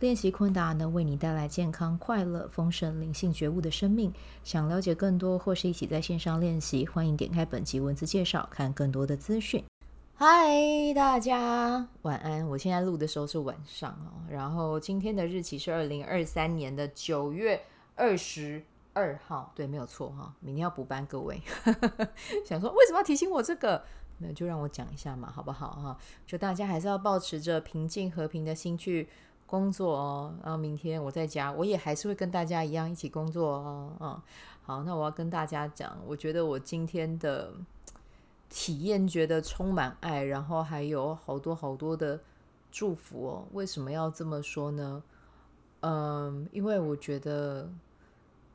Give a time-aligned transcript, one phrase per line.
[0.00, 4.12] 练习昆达能为你带来健康、快乐、丰盛、灵性觉悟的生命。
[4.42, 9.64] 想了解更多或是一起在线上练习，欢迎点开本集文字介绍，看更多的资讯。
[10.16, 12.46] 嗨，大家晚安！
[12.48, 17.62] 我现在录的时候是晚上哦，然后今天的日期是二零二三年的九月
[17.94, 20.34] 二十二号，对，没有错哈。
[20.40, 21.40] 明天要补班，各位
[22.44, 23.82] 想说为什么要提醒我这个？
[24.18, 25.96] 那就让我讲一下嘛，好不好哈？
[26.26, 29.08] 就大家还是要保持着平静和平的心去。
[29.46, 33.92] 工作哦，然后明天我在家，我也还是会跟大家一样一起工作哦。
[34.00, 34.22] 嗯，
[34.62, 37.52] 好，那我要跟大家讲，我觉得我今天的
[38.48, 42.18] 体验觉得充满爱，然后还有好多好多的
[42.72, 43.48] 祝福哦。
[43.52, 45.02] 为什么要这么说呢？
[45.80, 47.70] 嗯，因为我觉得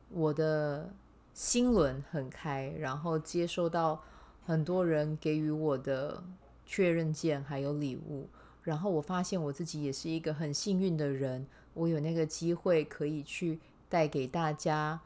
[0.09, 0.89] 我的
[1.33, 4.01] 心轮很开，然后接收到
[4.45, 6.23] 很多人给予我的
[6.65, 8.27] 确认键，还有礼物。
[8.69, 15.01] 然后我发现我自己也是一个很幸运的人，我有那个机会可以去带给大家，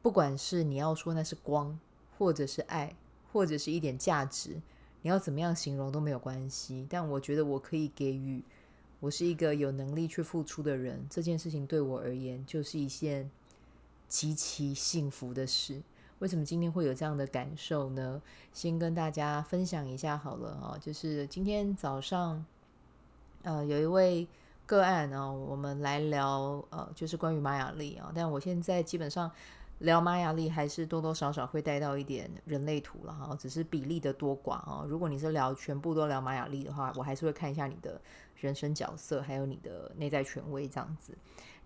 [0.00, 1.78] 不管是你要说那是光，
[2.16, 2.96] 或者是爱，
[3.30, 4.62] 或者是一点价值，
[5.02, 6.86] 你要怎么样形容都没有关系。
[6.88, 8.42] 但我觉得我可以给予，
[9.00, 13.30] 我是一个有能力去付出的人，这件事情对我而言就是一件
[14.08, 15.82] 极其幸福的事。
[16.20, 18.22] 为什么今天会有这样的感受呢？
[18.52, 22.42] 先跟大家分享一下好了啊，就是今天早上，
[23.42, 24.26] 呃，有一位
[24.64, 28.10] 个案啊，我们来聊呃，就是关于玛雅历啊。
[28.14, 29.30] 但我现在基本上
[29.80, 34.84] 聊玛雅历还是多多少少会带到一点人类图了哈，只是比例的多寡啊。
[34.88, 38.00] 如果你是聊全部都聊玛雅历的话，我还是会看一下你的
[38.36, 41.12] 人生角色，还有你的内在权威这样子。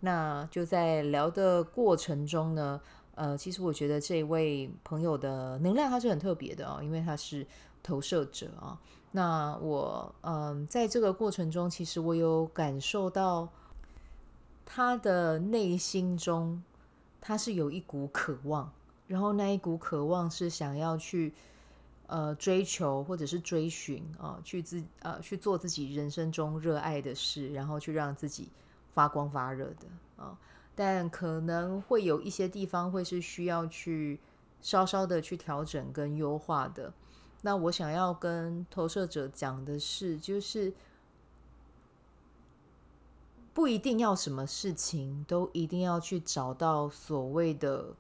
[0.01, 2.81] 那就在聊的过程中呢。
[3.19, 7.45] 呃，其实我觉得这位朋友的能量他是很特别的啊，因为他是
[7.83, 8.79] 投射者啊。
[9.11, 13.49] 那我嗯、在这个过程中，其实我有感受到
[14.65, 16.63] 他的内心中，
[17.21, 18.73] 他是有一股渴望，
[19.09, 21.35] 然后那一股渴望是想要去
[22.07, 28.49] 呃追求或者是追寻啊，去自呃去做自己人生中热爱的事，然后去让自己
[28.95, 30.39] 发光发热的啊。
[30.79, 34.21] 但可能会有一些地方会是需要去
[34.61, 36.93] 稍稍的去调整跟优化的。
[37.43, 40.73] 那我想要跟投射者讲的是，就是
[43.53, 47.97] 不一定要什么事情都一定要去找到所谓的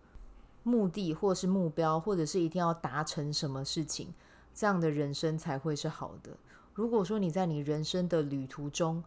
[0.62, 4.14] 目的或是目标，或者是一定要达成什么事情，
[4.54, 6.30] 这样的人生才会是好的。
[6.74, 9.02] 如果说你在你人生的旅途中，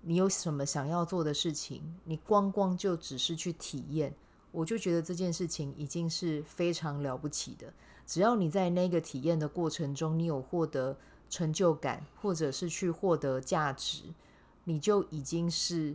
[0.00, 1.82] 你有什么想要做的事情？
[2.04, 4.14] 你光光就只是去体验，
[4.52, 7.72] 我就觉得这件事情已经是非常了不起的。
[8.06, 10.96] 只要你在那个体验的过程中，你有获得
[11.28, 14.04] 成就感，或者是去获得价值，
[14.64, 15.94] 你就已经是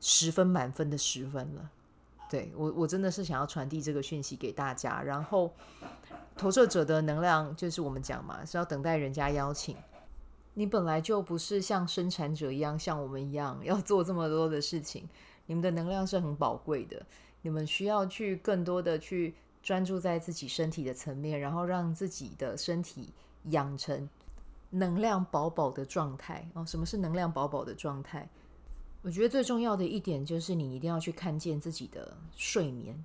[0.00, 1.70] 十分满分的十分了。
[2.30, 5.02] 对，我，我真的是想要传递这个讯息给大家。
[5.02, 5.52] 然后，
[6.36, 9.76] 投射者的能量就是我们讲嘛，是要等待人家邀请。
[10.54, 15.08] 你本来就不是像生产者一样，像我们一样要做这么多的事情。
[15.46, 17.04] 你们的能量是很宝贵的，
[17.42, 23.12] 你们需要去更多的去专注在自己身体的层面，然后让自己的身体
[23.50, 24.08] 养成
[24.70, 26.48] 能量饱饱的状态。
[26.54, 28.28] 哦，什么是能量饱饱的状态？
[29.02, 33.04] 我觉得最重要的一点就是你一定要去看见自己的睡眠。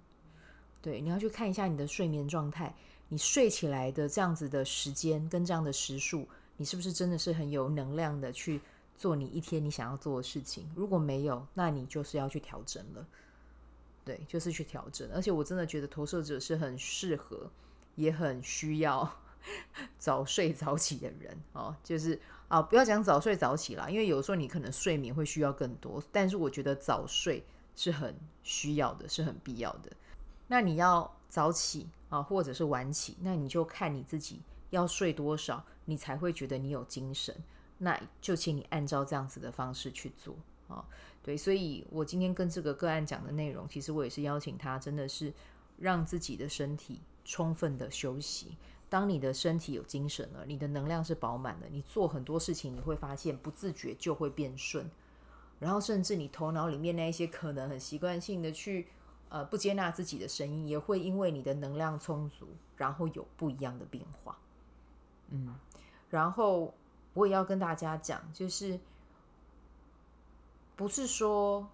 [0.81, 2.73] 对，你要去看一下你的睡眠状态，
[3.09, 6.25] 你睡起来的这样子的时间跟这样的时数。
[6.59, 8.59] 你是不是真的是很有能量的去
[8.97, 10.69] 做你一天你想要做的事情？
[10.75, 13.07] 如果没有，那你就是要去调整了。
[14.03, 15.09] 对，就是去调整。
[15.13, 17.49] 而且我真的觉得投射者是很适合，
[17.95, 19.09] 也很需要
[19.97, 21.73] 早睡早起的人哦。
[21.81, 22.19] 就是
[22.49, 27.41] 啊，不要讲早睡早起啦，因为有时候你可能睡眠会需要更多，但是我觉得早睡
[27.77, 28.13] 是很
[28.43, 29.89] 需要的，是很必要的。
[30.47, 34.41] 那你要早起啊，或者是晚起，那你就看你自己。
[34.69, 37.35] 要睡多少，你才会觉得你有精神？
[37.77, 40.35] 那就请你按照这样子的方式去做
[40.67, 40.85] 啊、
[41.23, 45.33] 对，所以我今天跟这个个案讲的内容，其实我也是邀请他，真的是
[45.77, 48.55] 让自己的身体充分的休息。
[48.89, 54.89] 当你的身体有精神了，你的能量是饱满的，你做很多事情，你会发现不自觉就会变顺。
[55.59, 58.87] 然后，甚至你头脑里面那一些可能很习惯性的去
[59.29, 64.37] 呃不接纳自己的声音，也会因为你的能量充足，然后有不一样的变化。
[65.31, 65.55] 嗯，
[66.09, 66.73] 然后
[67.13, 68.79] 我也要跟大家讲，就是
[70.75, 71.67] 不是说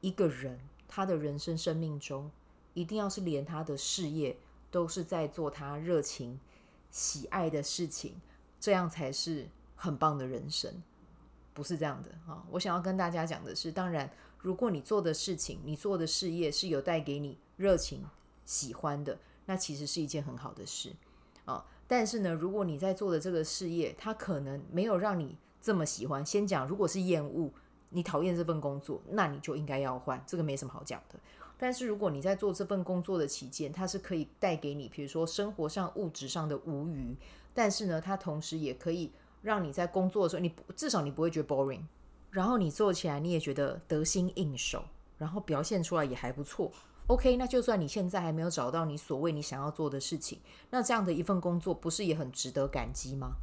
[0.00, 0.58] 一个人
[0.88, 2.30] 他的人生生命中
[2.74, 4.36] 一定要是连他的事业
[4.70, 6.38] 都是在做他热情
[6.90, 8.20] 喜爱的事情，
[8.60, 10.82] 这样才是很棒的人生。
[11.54, 12.44] 不是这样的啊！
[12.50, 18.04] 我想要跟大家讲的是，当然，如果你做的事情、你做的事业是有带给你热情、
[18.44, 20.94] 喜欢的，那其实是一件很好的事
[21.46, 21.64] 啊。
[21.86, 26.24] 但是呢，如果你在做的这个事业，它可能没有让你这么喜欢。
[26.24, 27.50] 先讲，如果是厌恶，
[27.90, 31.18] 你讨厌这份工作，那你就应该要换，这个没什么好讲的。
[31.58, 37.16] 但是如果你在做这份工作的期间，它是可以带给你，比如说生活上、物质上的无余，
[37.54, 39.12] 但是呢，它同时也可以。
[39.42, 41.82] 让你在工作的时候，你至少你不会觉得 boring，
[42.32, 44.82] 然后你做起来你也觉得得心应手，
[45.18, 46.72] 然后表现出来也还不错。
[47.08, 53.36] OK，那就算你现在还没有找到你所谓你想要做的事情，那这样的一份工作不是也很值得感激吗？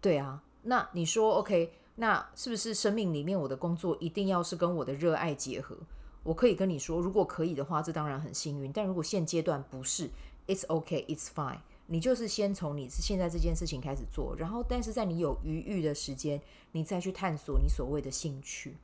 [0.00, 5.76] 对啊，那你说 OK，那是不是生命里面我的工作一定要是跟我的热爱结合？
[6.22, 8.70] 我可以跟你说，如果可以的话，这当然很幸运。
[8.72, 10.10] 但如果现阶段不是
[10.46, 11.60] ，It's OK，It's fine。
[11.86, 16.42] 你就是先从你现在这件事情开始做，然后，但是在你有余裕的时间，
[16.72, 18.76] 你再去探索你所谓的兴趣。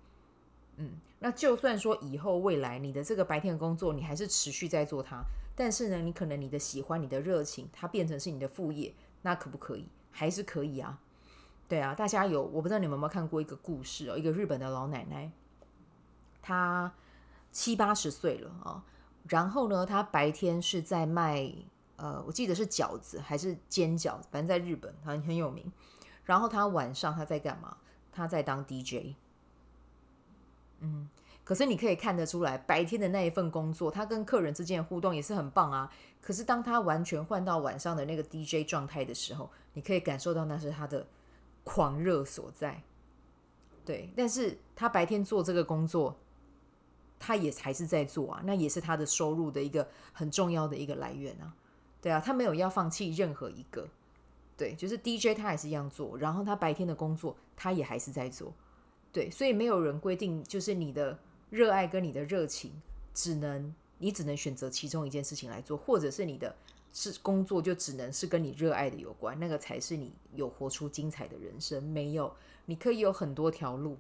[0.76, 5.22] 嗯，那就算说以后未来你的这个白天的工作，你还是持续在做它，
[5.54, 9.86] 但是呢，你可能你的喜欢、你的热情，它变成是你的副业，那可不可以？
[10.10, 10.98] 还是可以啊。
[11.68, 15.30] 对啊，大家有，我不知道你们有没有看过一个故事哦，一个日本的老奶奶，
[16.42, 16.92] 她
[17.50, 18.84] 七八十岁了啊，
[19.28, 21.52] 然后呢，她白天是在卖。
[21.96, 25.70] 呃，我记得是饺子还是煎饺，反正在日本很很有名。
[26.24, 27.76] 然后她晚上她在干嘛？
[28.10, 29.14] 她在当 DJ。
[30.82, 31.08] 嗯，
[31.42, 35.90] 可是你可以看得出来，白天的那一份工作，他跟客人之间的互动也是很棒啊。
[36.20, 41.06] 可是当他完全换到晚上的那个 DJ 状态的时候，你可以感受到那是他的
[41.64, 42.82] 狂热所在。
[43.84, 46.16] 对，但是他白天做这个工作，
[47.18, 51.54] 他也还是在做啊，那也是他的收入的一个很重要的一个来源啊。
[52.00, 53.88] 对啊，他没有要放弃任何一个，
[54.56, 58.52] 对，就是 DJ 他还是一样做，然后他白天的工作他也还是在做，
[59.12, 61.18] 对，所以没有人规定，就是你的
[61.50, 62.72] 热爱跟你的热情，
[63.12, 66.54] 只能你只能选择其中一件事情来做，或者是你的
[66.94, 71.82] 是工作就只能是跟你热爱的有关，那个才是你有活出精彩的人生。
[71.82, 73.98] 没有，你可以有很多条路，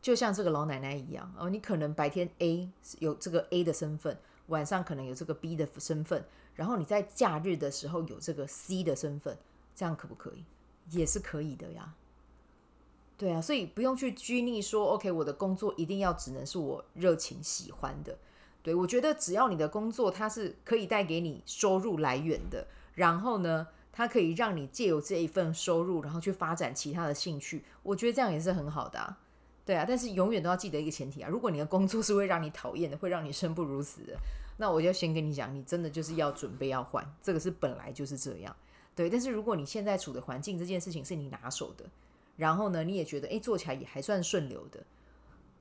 [0.00, 2.70] 就像这个老奶奶一样哦，你可能白天 A
[3.00, 6.24] 有这个 A 的身份，晚上可能有这个 B 的身份。
[6.54, 9.36] 然后你在假日的时候有这个 C 的身份，
[9.74, 10.44] 这样可不可以？
[10.96, 11.92] 也是可以的呀。
[13.16, 18.18] 对啊，所以不用去拘泥说，OK，我的工作一定要只能是我热情喜欢的。
[18.62, 29.16] 对，我觉得只要你的工作它是可以带给你收入来源的，然后呢，它可以让你借由这一份收入，然后去发展其他的兴趣，我觉得这样也是很好的。
[29.64, 34.16] 对啊，但是永远都要记得一个前提啊，如果你的工作是会让你讨厌的，会让你生不如死的。
[34.56, 38.54] 那我就先跟你讲，你真的就是要准备要换，这个是本来就是这样，
[38.94, 39.08] 对。
[39.08, 41.84] 但是如果你现在处的环境这件事情是你拿手的，
[42.36, 44.84] 然后呢，你也觉得诶，做起来也还算顺流的，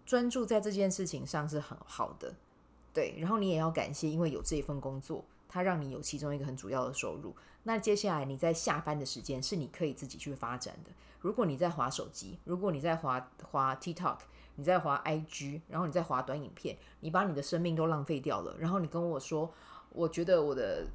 [0.05, 2.33] 专注在这件事情上是很好的，
[2.93, 3.15] 对。
[3.19, 7.35] 然后你也要感谢，因为有这一份工作，它让你有其中一个很主要的收入。
[7.63, 10.91] 那接下来你在下班的时间是你可以自己去发展的。
[11.19, 14.19] 如果你在划手机，如果你在划划 TikTok。
[14.55, 18.55] 你在划 IG，然后你在划短影片，你把你的生命都浪费掉了。
[18.59, 19.51] 然后你跟我说，
[19.89, 20.85] 我觉得我的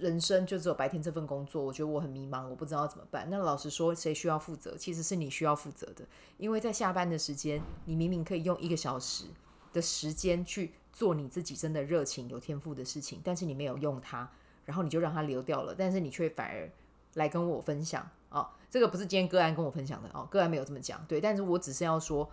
[0.00, 3.28] 人生就只有白天这份工作，我觉得我很迷茫，我不知道怎么办。
[3.30, 4.76] 那老实说，谁需要负责？
[4.76, 6.04] 其实是你需要负责的，
[6.38, 9.26] 因为在下班的时间，你明明可以用一个小时
[9.72, 14.28] 的时间去做你自己真的热情、有天赋的事情，但是你没有用它，
[14.64, 15.74] 然后你就让它流掉了。
[15.76, 16.70] 但是你却反而
[17.14, 22.28] 来跟我分享哦，这个不是今天个案跟我分享的哦，个案没有这么讲，对，但是我只是要说。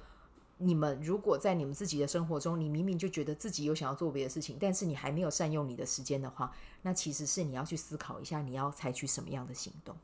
[0.59, 9.95] 你们如果在你们自己的生活中，你明明就觉得自己有想要做别的事情，但是你还没有善用你的时间的话，那其实是你要去思考一下，你要采取什么样的行动。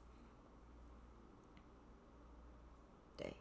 [3.18, 3.34] 对，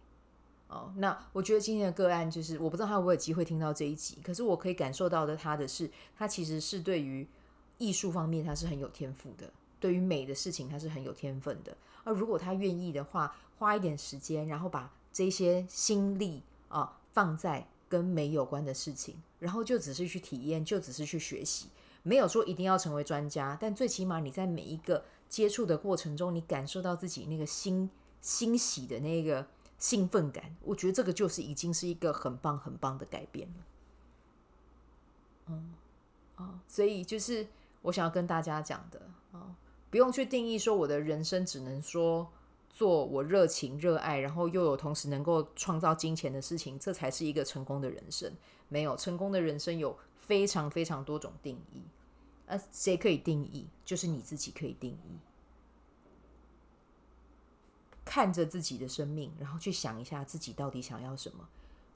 [0.68, 7.28] 哦，那我觉得今天的个案就是，我不知道他会不会有机会听到这一集，可是我可以感受到的他的是，他其实是对于
[7.76, 11.76] 艺术方面他是很有天赋的，对于美的事情他是很有天分的。
[12.04, 17.00] 而如果他愿意的话，花一点时间，然后把这些心力啊。
[17.12, 21.68] 放在跟美有关的事情，然后就只是去体验，就只是去学习，
[22.02, 27.90] 没有说一定要成为专家，但最起码你在每一个接触的过程中，你感受到自己那个欣
[28.20, 29.46] 欣喜的那个
[29.78, 33.54] 兴奋感，我觉得这个就是已经是一个很棒很棒的改变了。
[35.48, 35.74] 嗯，
[36.36, 37.46] 啊，所以就是
[37.82, 39.00] 我想要跟大家讲的
[39.32, 39.54] 啊，
[39.90, 42.30] 不用去定义说我的人生只能说
[42.72, 48.32] 做我热情热爱，然后又有同时能够创造金钱的事情，这才是一个成功的人生。
[48.68, 51.82] 没有成功的人生有非常非常多种定义，
[52.46, 53.68] 呃，谁可以定义？
[53.84, 55.18] 就是你自己可以定义。
[58.04, 61.46] 看着自己的生命，然后去想一下自己到底想要什么。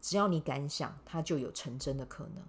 [0.01, 2.45] 只要你敢想，它就有成真的可能。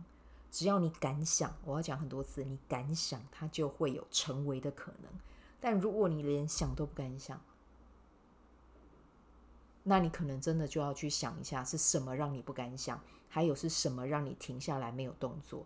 [0.52, 5.12] 只要你敢想，我要讲很多次，你敢想，它就会有成为的可能。
[5.60, 7.42] 但如果你连想都不敢想，
[9.90, 15.66] 那你可能真的就要去想一下，是什么让你不敢想，还有是什么让你停下来没有动作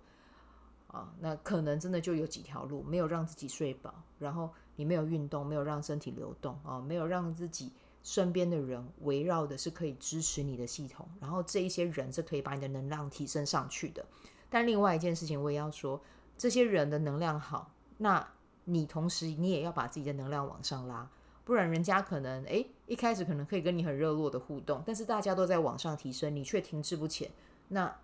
[0.86, 1.12] 啊？
[1.20, 7.72] 那可能真的就有几条路：没有让自己睡饱，然后你没有运动，没有让身体流动啊，没有让自己
[8.04, 14.06] 身边的人围绕的是可以支持你的系统，然后这一些人是可以把你的能量提升上去的。
[14.52, 16.00] 但另外一件事情，我也要说，
[16.38, 18.28] 这些人的能量好，那
[18.66, 21.10] 你同时你也要把自己的能量往上拉。
[21.44, 27.32] 不然，人家可能诶，一开始可能可以跟你很热络的互动，但是大家都在往上提升，你却停滞不前。
[27.70, 27.96] 那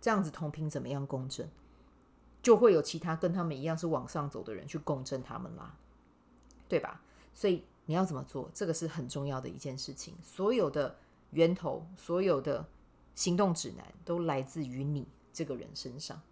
[0.00, 1.50] 这样子同频怎么样共振？
[2.40, 5.74] 就会有其他跟他们一样是往上走的人去共振他们啦，
[6.68, 7.02] 对吧？
[7.34, 8.48] 所以你要怎么做？
[8.54, 10.14] 这个是很重要的一件事情。
[10.22, 10.96] 所有的
[11.30, 12.64] 源头，所有的
[13.16, 16.22] 行动指南，都来自于你这个人身上，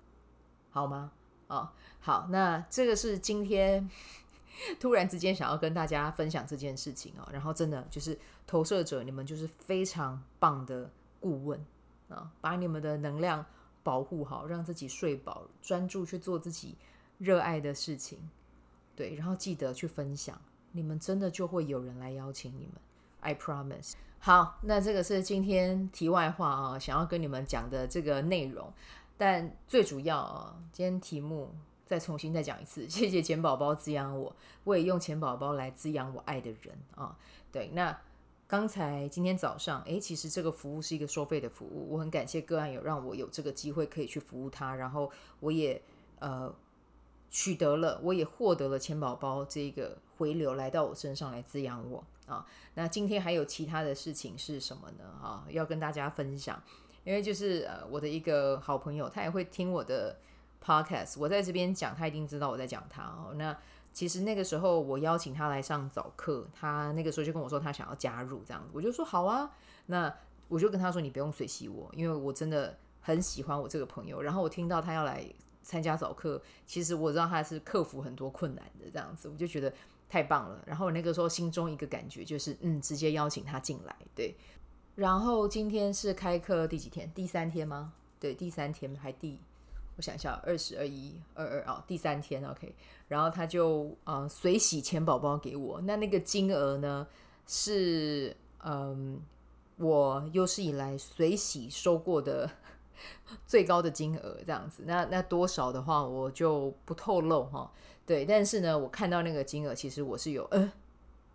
[0.71, 1.11] 好吗？
[1.49, 3.91] 啊、哦，好，那这个是今天。
[4.81, 11.65] 突然之间想要跟大家分享这件事情哦，然后真的就是投射者，你们就是非常棒的顾问
[12.09, 13.45] 啊，把你们的能量
[13.83, 16.77] 保护好，让自己睡饱，专注去做自己
[17.19, 18.19] 热爱的事情，
[18.95, 20.41] 对，然后记得去分享，
[20.73, 22.75] 你们真的就会有人来邀请你们
[23.21, 23.93] ，I promise。
[24.19, 28.73] 好，那这个是今天题外话啊，想要跟你们讲的这个内容，
[29.17, 31.55] 但最主要啊，今天题目。
[31.87, 37.17] 再重新再讲一次，谢谢钱宝宝滋养我，我也用钱宝宝来滋养我爱的人啊。
[37.53, 37.97] 对，那
[38.49, 45.81] 刚才今天早上，诶，其实这个服务是一个收费的服务，我很感谢个案有让我有这个机会可以去服务他，然后我也
[46.19, 46.53] 呃
[47.31, 52.45] 取得了，我也获得了钱宝宝这个回流来到我身上来滋养我啊。
[52.75, 55.05] 那今天还有其他的事情是什么呢？
[55.23, 56.61] 啊，要跟大家分享，
[57.05, 60.17] 因为就是呃我的一个好朋友，他也会听我的。
[60.65, 63.33] Podcast，我在这边讲，他一定知道我在讲他哦。
[63.35, 63.57] 那
[63.93, 69.51] 其实那个时候我邀请他来上早课，他那个时候就跟我说他想要加入这样子，我就说好啊。
[69.87, 70.13] 那
[70.49, 74.21] 我就跟他说你不用随喜我，因为我真的很喜欢我这个朋友。
[74.21, 75.25] 然后我听到他要来
[75.63, 79.73] 参加早课，其实我知道他是克服很多困难的这样子，我就觉得
[80.09, 80.63] 太棒了。
[80.67, 83.97] 然后那个时候心中一个感觉就是，嗯，直接邀请他进来。
[84.15, 84.37] 对。
[84.95, 87.11] 然后今天是开课第几天？
[87.15, 87.93] 第三天吗？
[88.19, 89.39] 对，第三天还第。
[89.97, 92.75] 我想一下，二十二一二二啊，第三天 OK，
[93.09, 97.07] 然后他就呃随喜钱宝宝给我，那那个金额呢
[97.47, 99.21] 是嗯
[99.79, 102.51] 我有史以来随喜收过的
[103.47, 104.83] 最高的金额，这样子。
[104.87, 107.73] 那那多少的话我就不透露哈，
[108.05, 108.25] 对。
[108.27, 110.71] 但是呢，我看到那个金额，其实我是有嗯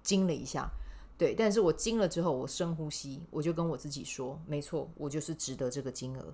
[0.03, 0.69] 惊了一下，
[1.17, 1.33] 对。
[1.33, 6.33] 但是我惊了之后，我深呼吸，我就跟我自己说，没错，我就是值得这个金额。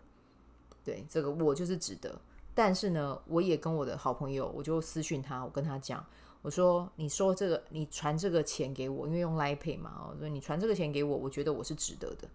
[0.87, 2.17] 对，这个我就是值得，
[2.55, 6.01] 但是呢，我也跟我的好朋友，我就私讯他，我跟他讲，
[6.41, 12.25] 我说，你说这个，你传这个钱给我，因为用 Line Pay 嘛，我说你传这个钱给我，我觉得我是值得的，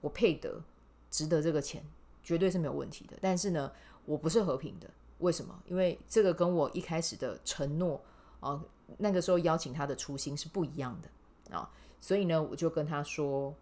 [0.00, 0.62] 我配得，
[1.10, 1.84] 值得这个钱，
[2.22, 3.16] 绝对是没有问题的。
[3.20, 3.72] 但是呢，
[4.04, 5.60] 我不是和平的，为什么？
[5.66, 8.00] 因为这个跟我一开始的承诺
[8.38, 8.62] 啊，
[8.98, 11.68] 那个时候邀请他的初心是不一样的啊，
[12.00, 13.52] 所以呢，我就跟他说，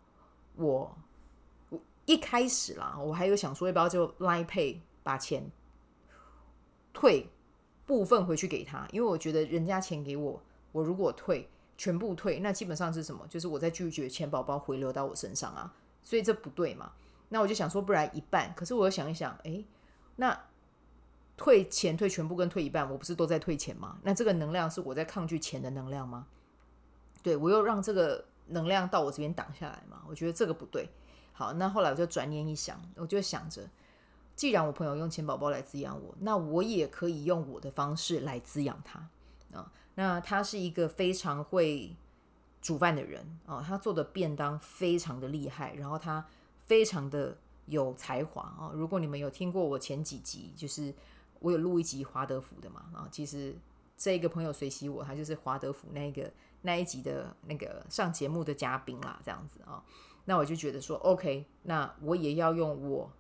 [0.56, 0.94] 我。
[2.06, 5.50] 一开始啦，我还有想说要不要就 Line Pay 把钱
[6.92, 7.28] 退
[7.86, 10.42] 部分回去给他，因为我觉得人家钱给我，
[10.72, 13.26] 我如果退全部退，那基本上是什么？
[13.28, 16.92] 就是我在拒绝钱宝宝回流到我身上啊，所以这不对嘛。
[17.30, 18.54] 那我就想说，不然一半。
[18.54, 19.64] 可是我又想一想，诶，
[20.16, 20.38] 那
[21.36, 23.98] 退钱退全部跟退一半，我不是都在退钱吗？
[24.02, 26.26] 那这个能量是我在抗拒钱的能量吗？
[27.22, 30.02] 对，我又让这个能量到我这边挡下来嘛？
[30.08, 30.88] 我觉得这个不对。
[31.36, 33.68] 好，那后来我就转念一想，我就想着，
[34.36, 39.00] 既然我朋友用钱宝宝来滋养我，那我也可以用我的方式来滋养他
[39.52, 39.72] 啊。
[39.96, 41.96] 那他是一个非常会
[42.62, 46.24] 煮饭的人啊，他做的便当非常的厉害，然后他
[46.66, 47.36] 非常的
[47.66, 48.70] 有才华啊。
[48.72, 50.94] 如果你们有听过我前几集，就是
[51.40, 53.52] 我有录一集华德福的嘛啊，其实
[53.96, 59.82] 这个朋友随喜我，他就是华德福那个那一集的那个上节目的嘉宾啦，这样子啊。
[60.26, 63.12] 那我就觉得说，OK，那我也要用我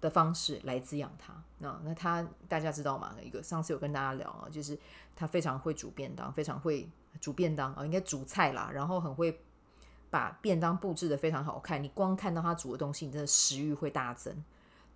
[0.00, 1.34] 的方式来滋养他。
[1.58, 3.16] 那那他大家知道吗？
[3.22, 4.78] 一个上次有跟大家聊啊，就是
[5.16, 6.88] 他非常会煮便当，非常会
[7.20, 9.40] 煮便当啊，应该煮菜啦，然后很会
[10.10, 11.82] 把便当布置得非常好看。
[11.82, 14.44] 你光看到他煮的东西，你真的食欲会大增。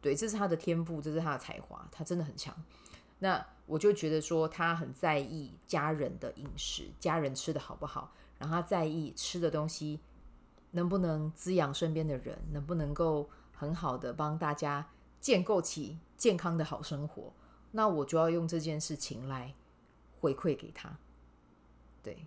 [0.01, 2.55] 对，这是他的天赋，这是他的才华，他真的很强。
[3.19, 10.01] 那我就觉得说，他很在意家人的饮食，家人吃得好不好，然后他在意吃的东西
[10.73, 14.87] 能不能滋养身边的人，能不能够很好的帮大家
[15.21, 17.33] 建构起健康的好生活。
[17.71, 19.55] 那我就要用这件事情来
[20.21, 20.95] 回馈给他。
[22.03, 22.27] 对，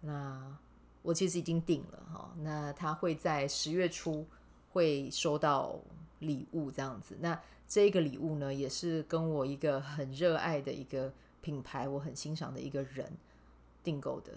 [0.00, 0.58] 那
[1.02, 4.26] 我其实已经定了哈，那他会在十月初
[4.70, 5.78] 会收到
[6.18, 7.16] 礼物这样子。
[7.20, 13.10] 那这个礼物呢，也是跟我一个很热爱的一个品牌，我很欣赏的一个人
[13.82, 14.32] 订购的。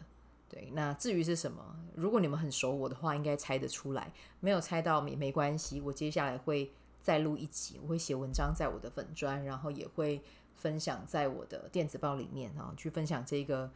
[0.47, 4.11] 对，那至于是什么，如果你们很熟我的话，应该猜得出来。
[4.39, 6.71] 没有猜到也没关系，我接下来会
[7.01, 10.21] 再录一集，我会写文章在我的粉专，然后也会
[10.55, 13.69] 分享在我的电子报里面啊，去分享这个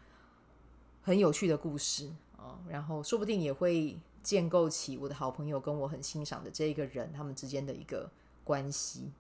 [1.02, 8.10] 很有趣的故事啊，然后说不定也会建构起我的好朋友跟我很欣赏的这一个人他们之间的一个
[8.44, 9.12] 关系。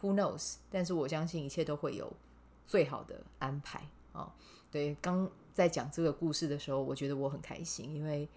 [0.00, 0.56] Who knows？
[0.70, 2.12] 但是我相信一切都会有
[2.66, 4.32] 最好的安排啊！
[4.70, 8.28] 对，刚在讲这个故事的时候，我觉得我很开心，因为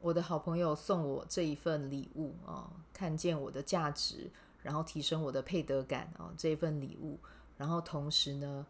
[0.00, 4.30] 我的好朋友送我这一份礼物啊，看见我的价值，
[4.62, 7.18] 然后提升我的配得感啊，这一份礼物，
[7.58, 8.64] 然后同时呢，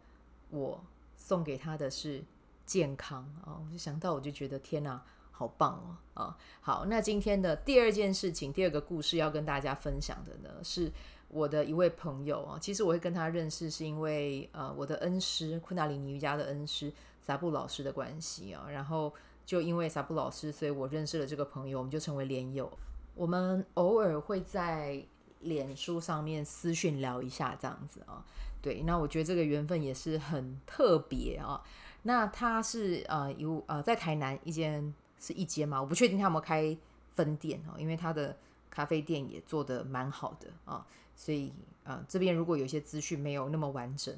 [0.49, 0.85] 我
[1.17, 2.25] 送给他的是
[2.67, 3.63] 健康啊！
[3.65, 5.01] 我就想到，我就觉得天哪，
[5.31, 5.75] 好棒
[6.15, 6.21] 哦！
[6.25, 10.91] 啊，好，那今天的第二件事情，第二个故事要跟大家分享的呢是。
[11.33, 16.93] 我的一位朋友啊，其实我会跟他认识，是因为呃，我的恩师昆达里尼瑜伽的恩师
[17.31, 18.67] 萨布老师的关系啊。
[18.69, 19.15] 然后
[19.47, 22.69] 就因为萨布老师，所以我认识了这个朋友，我们就成为连友。
[23.15, 25.01] 我们偶尔会在
[25.43, 28.25] 脸书上面私讯聊一下这样子啊。
[28.61, 31.63] 对，那我觉得这个缘分也是很特别啊。
[32.03, 36.77] 那他是呃有呃在台南一间是一间嘛，我不确定他有没有开
[37.13, 38.37] 分店哦，因为他的
[38.69, 40.85] 咖啡店也做得蛮好的啊。
[41.15, 41.53] 所以
[41.85, 44.15] 啊、呃，这边如果有些资讯没有那么完整，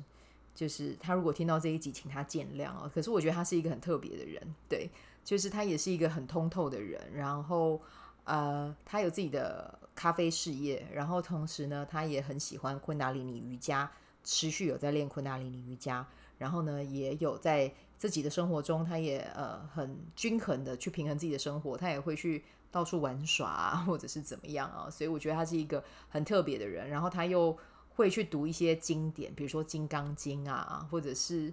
[0.55, 2.91] 就是他如果听到这一集，请他见谅啊。
[2.95, 4.91] 可是我觉得他是一个很特别的人，对，
[5.25, 7.01] 就是他也是一个很通透的人。
[7.15, 7.81] 然后
[8.25, 13.91] 呃，他有自己的咖啡事业，然后同时呢，他也很喜欢昆达里尼瑜伽，
[14.25, 16.07] 持续有在练昆达里尼瑜伽。
[16.39, 22.45] 然后呢，也有在自己的生活中，他也呃很均衡的去平衡自己的生活，他也会去。
[22.73, 26.89] 到处玩耍，或者是怎么样啊，所以我觉得他是一个很特别的人。
[26.89, 27.55] 然后他又
[27.95, 31.53] 会去读一些经典，比如说《金刚经》啊，或者是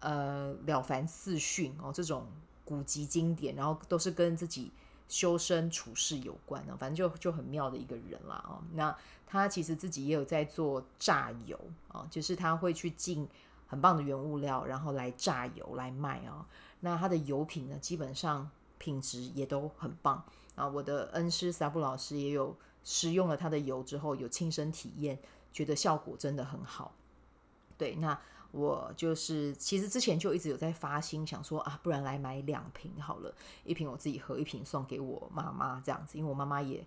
[0.00, 2.26] 呃《了凡四训》哦这种
[2.64, 4.70] 古籍经典，然后都是跟自己
[5.08, 8.62] 修身处世有关的，反正就就很妙的一个人啦哦。
[8.74, 13.28] 那他其实自己也有在做榨油啊，就是他会去进
[13.66, 16.46] 很棒的原物料，然后来榨油来卖啊。
[16.80, 20.24] 那他的油品呢，基本上品质也都很棒。
[20.54, 25.18] 啊，我的恩师萨布老师也有使用了他的油之后，有亲身体验，
[25.52, 26.92] 觉得效果真的很好。
[27.76, 28.18] 对，那
[28.50, 33.34] 我就是其实之前就一直有在发心，想说啊，不然来买两瓶好了，
[33.64, 36.84] 一瓶我自己喝，一瓶送给我妈妈这样子，因为我妈妈也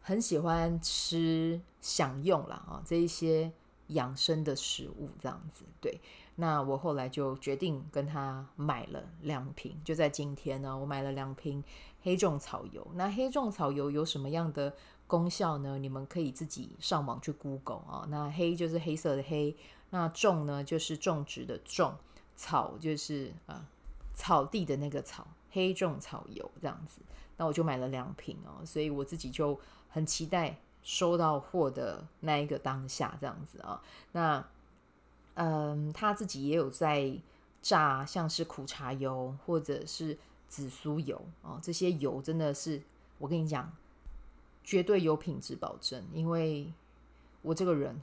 [0.00, 3.52] 很喜欢吃、享用啦啊这一些
[3.88, 5.64] 养生的食物这样子。
[5.80, 6.00] 对，
[6.36, 11.62] 那我后来就决定跟她买了两瓶，就在今天呢，我买了两瓶。
[12.04, 14.74] 黑种草油，那黑种草油有什么样的
[15.06, 15.78] 功效呢？
[15.78, 18.06] 你们可以自己上网去 Google 啊。
[18.08, 19.56] 那黑就是黑色的黑，
[19.90, 21.94] 那种呢就是种植的种，
[22.34, 23.66] 草就是啊
[24.14, 27.00] 草地的那个草，黑种草油这样子。
[27.36, 33.82] 那我就买了两瓶哦，所以我自己就很期待收到货的那一个当下这样子啊。
[34.12, 34.44] 那
[35.34, 37.14] 嗯，他自己也有在
[37.60, 40.18] 榨，像是苦茶油或者是。
[40.52, 42.82] 紫苏油哦，这些油真的是
[43.16, 43.72] 我跟你讲，
[44.64, 46.04] 绝对有品质保证。
[46.12, 46.72] 因为
[47.42, 48.00] 我这个人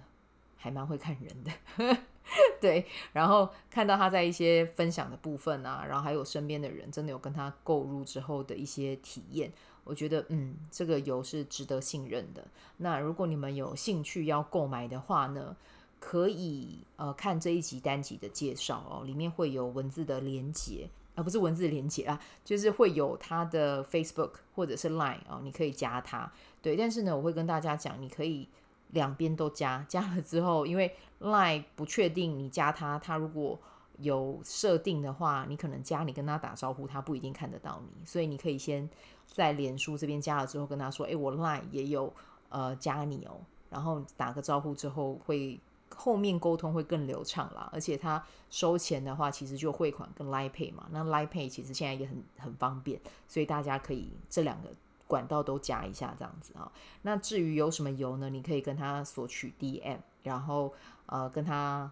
[0.58, 1.98] 还蛮会看人的，
[2.60, 2.86] 对。
[3.14, 9.52] 然后看到他在一些分享的部分啊，然后还有身边的人真的有跟他购入之后的一些体验，
[9.84, 12.46] 我觉得嗯，这个油是值得信任的。
[12.78, 15.56] 那如果你们有兴趣要购买的话呢，
[16.00, 20.90] 可以呃看这一集单集的介绍哦，里面会有文字的连结。
[21.16, 26.32] 而不是文字连接啊，就是会有他的 Facebook 或者是 Line 哦，你可以加他。
[26.62, 28.48] 对，但是呢，我会跟大家讲，你可以
[28.90, 29.86] 两边都加。
[29.88, 33.60] 加了之后，因为 Line 不确定你加他，他如果
[33.98, 38.06] 有设定的话，你可能加你跟他打招呼，他不一定看得到你。
[38.06, 38.90] 所以你可以先
[39.26, 42.14] 在脸书这边加了之后，跟他说：“诶，我 Line 也有
[42.50, 45.60] 呃加你哦。”然后打个招呼之后会。
[45.96, 50.88] 后面沟通会更流畅啦，而且他收钱的话，其实就汇款跟 Line Pay 嘛。
[50.92, 54.70] 那 Line Pay 其实现在也很很方便，所以大家可以这两个
[55.10, 56.72] 管道都加一下这样子啊。
[57.02, 58.30] 那至于有什么油呢？
[58.30, 60.74] 你可以跟他索取 DM，然后
[61.08, 61.92] 呃跟他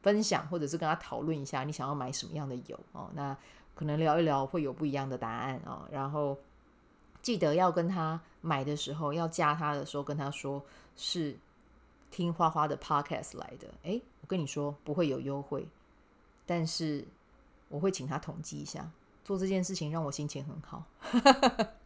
[0.00, 3.10] 分享，或者是跟他讨论一下你想要买什么样的油哦。
[3.14, 3.36] 那
[3.74, 5.86] 可能聊一聊会有不一样的答案啊。
[5.90, 6.38] 然后
[7.20, 10.64] 记得要跟他买的时候，要加他的时候跟他说
[10.96, 11.36] 是。
[12.10, 15.66] 听花花的 podcast 来的，诶，我跟你说不会有优惠，
[16.46, 17.04] 但是
[17.68, 18.88] 我会请他统计一下，
[19.24, 20.84] 做这件事情让我心情很好。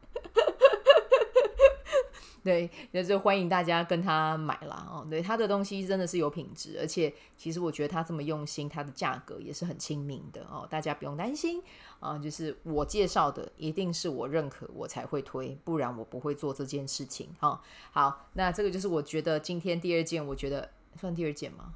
[2.49, 4.89] 对，那就欢迎大家跟他买啦。
[4.91, 5.07] 哦。
[5.11, 10.67] 对，他的东西真的是有品质，而且其实我觉得他这么用心，他的价格也是很亲民的哦。
[10.71, 11.63] 大家不用担心
[12.01, 17.29] 啊，就是我介绍的一定是我认可我才会推，不然我不会做这件事情。
[17.39, 21.75] 哈，好，那这个就是我觉得今天第二件，我觉得算第二件吗？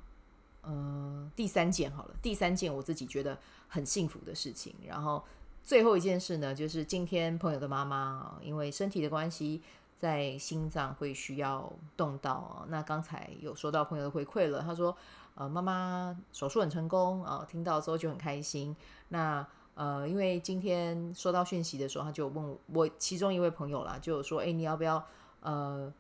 [0.63, 4.75] 嗯，第三件好了，第三件我自己觉得很幸福的事情。
[4.89, 5.23] 然后
[5.63, 9.61] 最后一件事呢，就是今天朋友的妈妈因为身体的关系。
[10.03, 14.97] 在心脏会需要动到，那刚才有收到朋友的回馈了，他说，
[15.37, 18.75] 呃，妈妈手术很成功啊，听到之后就很开心。
[19.11, 25.07] 那呃，因为今天收到讯息的时候，他就问我其中一位朋友啦，就说，哎，你要不要
[25.41, 25.93] 呃，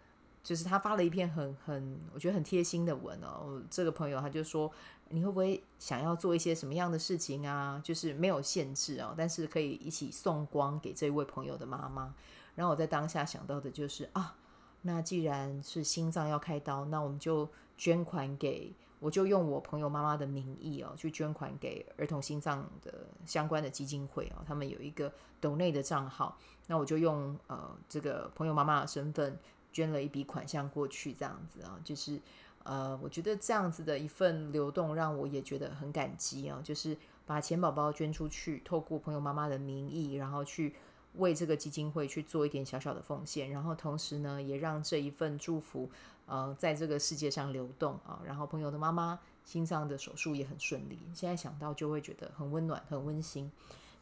[0.42, 3.62] 就是他发了一篇很很我觉得很贴心的文哦。
[3.70, 4.68] 这个朋友他就说，
[5.10, 7.80] 你会不会想要做一些什么样的事情啊？
[7.84, 12.12] 就是没有限制啊，但是可以一起送光给这位朋友的妈妈。
[12.54, 14.36] 然后我在当下想到的就是啊，
[14.82, 25.10] 那既然是心脏要开刀，那我们就捐款给，我就用我朋友妈妈的名义哦，去捐款给儿童心脏的相关的基金会哦，他们有一个
[25.40, 26.36] 抖内的账号，
[26.66, 29.38] 那我就用呃这个朋友妈妈的身份
[29.72, 32.20] 捐了一笔款项过去，这样子啊，就是
[32.64, 40.74] 呃我觉得这样子的一份流动让我也觉得很感激啊，就是把钱宝宝捐出去，透过朋友妈妈的名义，然后去。
[41.16, 45.90] 为这个基金会去做一点小小的奉献，然后同时呢，也让这一份祝福，
[46.26, 48.20] 呃，在这个世界上流动啊。
[48.24, 53.50] 然后朋友的妈妈心脏的手术也很顺利，现在想到就会觉得很温暖、很温馨。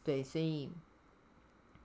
[0.05, 0.71] 对，所以，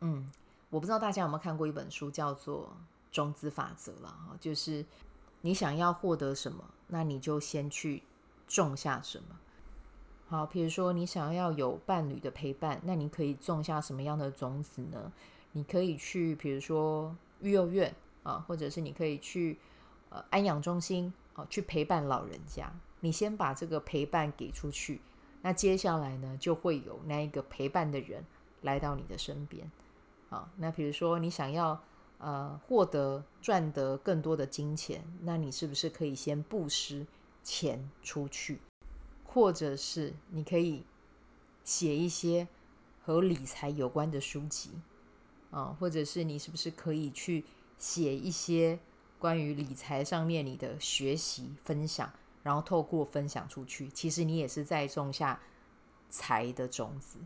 [0.01, 0.31] 嗯，
[0.69, 2.77] 我不知道大家有没有看过一本书，叫做
[3.15, 4.85] 《种子法则》了哈，就是
[5.41, 8.03] 你想要获得什么，那你就先去
[8.47, 9.35] 种下什么。
[10.27, 15.11] 好，比如说你想要有伴侣的陪伴，那你可以种下什么样的种子呢？
[15.51, 19.57] 你可以去，比如说育幼院啊，或者是你可以去
[20.09, 22.71] 呃安养中心啊，去陪伴老人家。
[23.01, 24.99] 你先把这个陪伴给出去，
[25.43, 28.25] 那接下来呢，就会有那一个陪伴的人
[28.61, 29.69] 来到你的身边。
[30.31, 31.79] 啊，那比如说你想要
[32.17, 37.05] 呃获得赚得更多的金钱，那你是不是可以先布施
[37.43, 38.59] 钱出去？
[39.35, 40.85] 或者是你可以
[41.65, 42.47] 写一些
[43.03, 44.69] 和理财有关的书籍
[45.51, 47.43] 啊，或者是你是不是可以去
[47.77, 48.79] 写一些
[49.19, 55.41] 关于理财上面你的学习分享，然后透过分享出去，其实你也是在种下
[56.09, 57.17] 财的种子。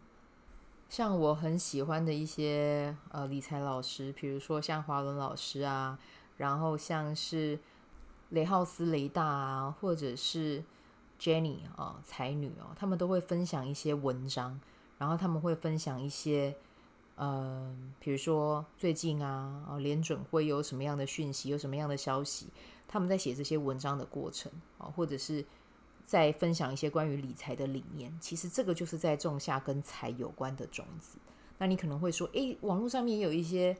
[0.89, 5.99] 像我很喜欢的一些呃理财老师，比如说像华伦老师啊，
[6.37, 7.59] 然后像是
[8.29, 10.63] 雷浩斯雷大啊，或者是。
[11.19, 14.59] Jenny 啊，才女哦，他们都会分享一些文章，
[14.97, 16.55] 然后他们会分享一些，
[17.15, 22.47] 呃，比如说最近啊，啊，联准会有什么样的讯息，有什么样的消息，
[22.87, 25.45] 他们在写这些文章的过程啊，或者是
[26.05, 31.17] 在分享一些关于理财的理念，其实这个就是在种下跟财有关的种子。
[31.57, 33.77] 那你可能会说，诶，网络上面也有一些。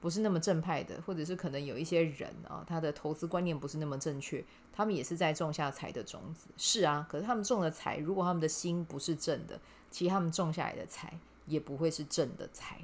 [0.00, 6.48] 不是那么正派的，或者是可能有一些人啊，他的投资观念不是那么正确，他们也是在种下财的种子。
[6.56, 9.60] 是啊，可是他们种的财，如果他们的心不是正的，
[9.90, 11.12] 其实他们种下来的财
[11.44, 12.80] 也不会是正的财。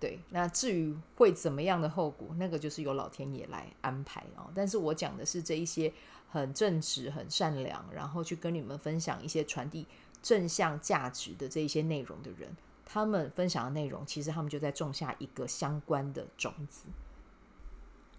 [0.00, 4.50] 对，那至于会怎么样的后果，那个就是由老天爷来安排啊。
[4.52, 5.92] 但是我讲的是这一些
[6.28, 9.86] 很正直、很善良，然后去跟你们分享一些传递
[10.20, 12.56] 正向价值的这一些内容的人。
[12.92, 16.88] 他们分享的内容，其实他们就在种下一个相关的种子。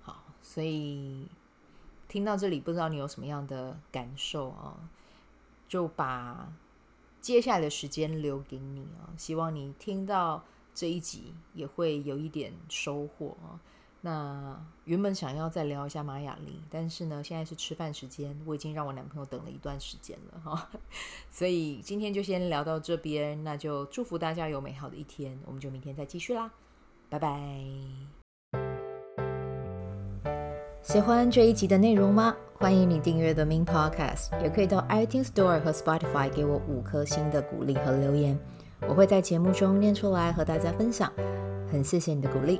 [0.01, 1.27] 好，所以
[2.07, 4.89] 听到这里，不知道你有什么样的感受啊？
[5.69, 6.51] 就把
[7.21, 9.13] 接下来的时间留给你啊！
[9.15, 13.61] 希望你听到这一集也会有一点收获啊。
[14.05, 20.69] 那原本想要再聊一下玛雅历，但是呢，现在是吃饭时间，我已经让我男朋友等了一段时间了哈，
[21.31, 26.51] 所以今天就先聊到这边，那就祝福大家有美好的一天，我们就明天再继续啦，
[27.09, 27.39] 拜拜。
[30.81, 32.35] 喜欢这一集的内容吗？
[32.55, 38.37] 欢迎你订阅 The Min Podcast，也可以到 iTunes Store 和 Spotify 给我五颗星的鼓励和留言，
[38.81, 41.09] 我会在节目中念出来和大家分享。
[41.71, 42.59] 很谢谢你的鼓励，